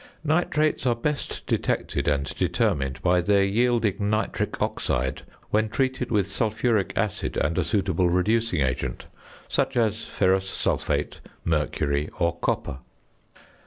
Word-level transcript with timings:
Nitrates 0.23 0.87
are 0.87 0.95
best 0.95 1.45
detected 1.45 2.07
and 2.07 2.25
determined 2.35 2.99
by 3.03 3.21
their 3.21 3.43
yielding 3.43 4.09
nitric 4.09 4.59
oxide 4.59 5.21
when 5.51 5.69
treated 5.69 6.09
with 6.09 6.25
sulphuric 6.25 6.91
acid 6.95 7.37
and 7.37 7.55
a 7.55 7.63
suitable 7.63 8.09
reducing 8.09 8.61
agent, 8.61 9.05
such 9.47 9.77
as 9.77 10.03
ferrous 10.05 10.49
sulphate, 10.49 11.19
mercury, 11.45 12.09
or 12.17 12.35
copper. 12.39 12.79